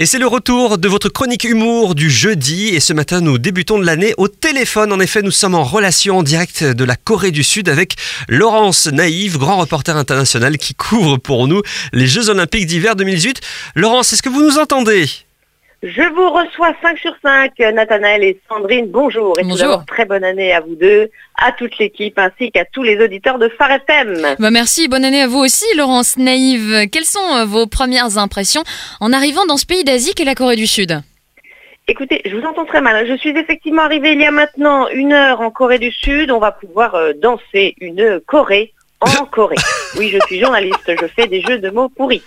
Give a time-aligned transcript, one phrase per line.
[0.00, 2.68] Et c'est le retour de votre chronique humour du jeudi.
[2.68, 4.92] Et ce matin, nous débutons de l'année au téléphone.
[4.92, 7.96] En effet, nous sommes en relation en direct de la Corée du Sud avec
[8.28, 13.40] Laurence Naïve, grand reporter international qui couvre pour nous les Jeux Olympiques d'hiver 2018.
[13.74, 15.08] Laurence, est-ce que vous nous entendez?
[15.82, 19.38] Je vous reçois 5 sur 5, Nathanaël et Sandrine, bonjour.
[19.38, 19.84] Et Bonjour.
[19.86, 23.48] très bonne année à vous deux, à toute l'équipe, ainsi qu'à tous les auditeurs de
[23.48, 24.34] Phare FM.
[24.40, 26.88] Bah merci, bonne année à vous aussi, Laurence Naïve.
[26.90, 28.64] Quelles sont euh, vos premières impressions
[29.00, 31.00] en arrivant dans ce pays d'Asie qu'est la Corée du Sud?
[31.86, 33.06] Écoutez, je vous entends très mal.
[33.06, 36.32] Je suis effectivement arrivée il y a maintenant une heure en Corée du Sud.
[36.32, 39.54] On va pouvoir euh, danser une Corée en Corée.
[39.96, 42.22] Oui, je suis journaliste, je fais des jeux de mots pourris.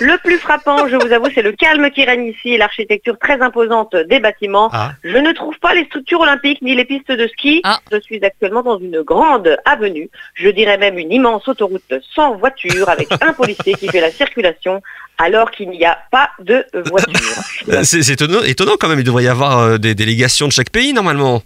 [0.00, 3.40] Le plus frappant, je vous avoue, c'est le calme qui règne ici et l'architecture très
[3.40, 4.68] imposante des bâtiments.
[4.72, 4.92] Ah.
[5.02, 7.60] Je ne trouve pas les structures olympiques ni les pistes de ski.
[7.64, 7.80] Ah.
[7.90, 12.88] Je suis actuellement dans une grande avenue, je dirais même une immense autoroute sans voiture
[12.88, 14.82] avec un policier qui fait la circulation
[15.18, 17.82] alors qu'il n'y a pas de voiture.
[17.84, 19.00] C'est étonnant quand même.
[19.00, 21.42] Il devrait y avoir euh, des délégations de chaque pays normalement.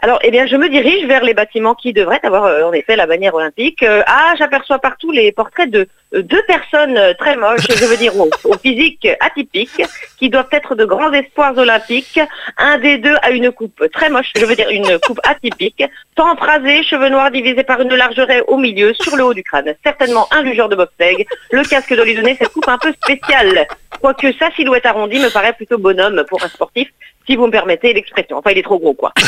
[0.00, 2.96] Alors, eh bien, je me dirige vers les bâtiments qui devraient avoir, euh, en effet,
[2.96, 3.82] la bannière olympique.
[3.82, 8.14] Euh, ah, j'aperçois partout les portraits de euh, deux personnes très moches, je veux dire,
[8.18, 9.82] au, au physique atypique,
[10.18, 12.20] qui doivent être de grands espoirs olympiques.
[12.58, 15.82] Un des deux a une coupe très moche, je veux dire, une coupe atypique,
[16.14, 19.42] temps rasé, cheveux noirs divisés par une large raie au milieu, sur le haut du
[19.42, 19.74] crâne.
[19.82, 21.26] Certainement un lugeur de bobsleigh.
[21.50, 23.66] Le casque doit lui donner cette coupe un peu spéciale.
[24.00, 26.88] Quoique sa silhouette arrondie me paraît plutôt bonhomme pour un sportif,
[27.26, 28.38] si vous me permettez l'expression.
[28.38, 29.12] Enfin, il est trop gros, quoi.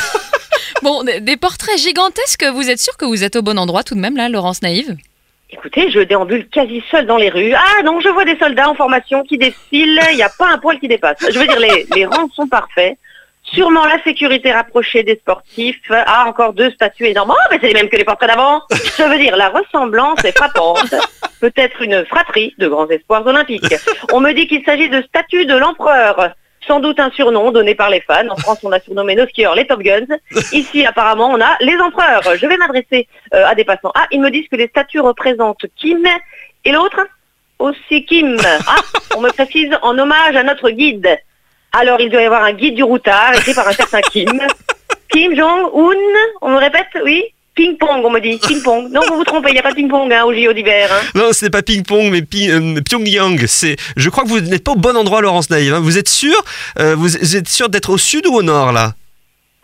[0.82, 4.00] Bon, des portraits gigantesques, vous êtes sûr que vous êtes au bon endroit tout de
[4.00, 4.96] même là, Laurence Naïve?
[5.50, 7.52] Écoutez, je déambule quasi seul dans les rues.
[7.54, 10.00] Ah non, je vois des soldats en formation qui défilent.
[10.10, 11.16] Il n'y a pas un poil qui dépasse.
[11.20, 12.96] Je veux dire, les, les rangs sont parfaits.
[13.42, 15.80] Sûrement la sécurité rapprochée des sportifs.
[15.91, 17.32] Ah, encore deux statues énormes.
[17.34, 18.62] Oh, mais c'est les mêmes que les portraits d'avant.
[18.70, 20.94] Je veux dire, la ressemblance est frappante.
[21.41, 23.74] Peut-être une fratrie de grands espoirs olympiques.
[24.12, 26.34] On me dit qu'il s'agit de statues de l'empereur.
[26.69, 28.28] Sans doute un surnom donné par les fans.
[28.28, 30.06] En France, on a surnommé nos skieurs les Top Guns.
[30.52, 32.22] Ici, apparemment, on a les empereurs.
[32.36, 33.91] Je vais m'adresser euh, à des passants.
[33.94, 36.06] Ah, ils me disent que les statues représentent Kim
[36.66, 37.00] et l'autre
[37.59, 38.37] aussi Kim.
[38.66, 38.76] Ah,
[39.16, 41.09] on me précise en hommage à notre guide.
[41.72, 44.38] Alors, il doit y avoir un guide du routard écrit par un certain Kim.
[45.10, 45.70] Kim Jong-un,
[46.43, 47.25] on me répète, oui?
[47.58, 48.38] Ping-pong, on me dit.
[48.38, 48.88] Ping-pong.
[48.92, 50.88] Non, vous vous trompez, il n'y a pas de ping-pong hein, au JO d'hiver.
[50.92, 51.04] hein.
[51.16, 53.44] Non, ce n'est pas ping-pong, mais pi- euh, Pyongyang.
[53.48, 53.74] C'est.
[53.96, 55.74] Je crois que vous n'êtes pas au bon endroit, Laurence Naïve.
[55.74, 55.80] hein.
[55.80, 56.34] Vous êtes sûr
[56.78, 58.92] Euh, Vous êtes sûr d'être au sud ou au nord là?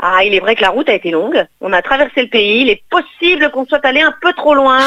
[0.00, 1.47] Ah, il est vrai que la route a été longue.
[1.60, 2.62] On a traversé le pays.
[2.62, 4.81] Il est possible qu'on soit allé un peu trop loin.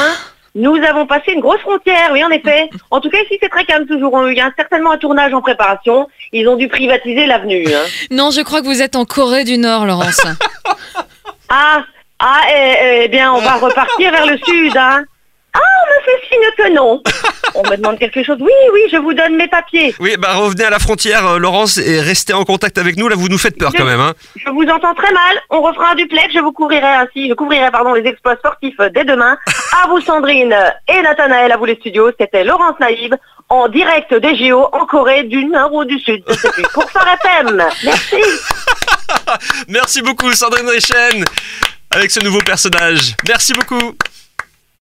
[0.54, 2.68] Nous avons passé une grosse frontière, oui, en effet.
[2.90, 4.28] En tout cas, ici, c'est très calme toujours.
[4.28, 6.08] Il y a certainement un tournage en préparation.
[6.32, 7.64] Ils ont dû privatiser l'avenue.
[7.68, 7.84] hein.
[8.10, 10.20] Non, je crois que vous êtes en Corée du Nord, Laurence.
[11.48, 11.84] Ah,
[12.20, 15.04] ah, eh, eh bien, on va repartir vers le sud, hein.
[15.54, 17.02] Ah, on me fait signe que non.
[17.54, 18.36] On me demande quelque chose.
[18.38, 19.94] Oui, oui, je vous donne mes papiers.
[19.98, 23.08] Oui, bah revenez à la frontière, euh, Laurence, et restez en contact avec nous.
[23.08, 23.98] Là, vous nous faites peur Je- quand même.
[23.98, 24.12] Hein.
[24.36, 25.40] Je vous entends très mal.
[25.48, 26.32] On refera un duplex.
[26.34, 27.28] Je vous couvrirai ainsi.
[27.30, 29.36] Je couvrirai, pardon, les exploits sportifs dès demain.
[29.82, 30.54] À vous, Sandrine
[30.88, 32.10] et Nathanaël, à vous les studios.
[32.20, 33.16] C'était Laurence Naïve
[33.48, 36.22] en direct des JO en Corée du Nord ou du Sud.
[36.28, 36.62] Je sais plus.
[36.74, 37.64] Pour Phare FM.
[37.84, 38.16] Merci.
[39.68, 41.24] Merci beaucoup, Sandrine Richen,
[41.90, 43.14] avec ce nouveau personnage.
[43.26, 43.96] Merci beaucoup.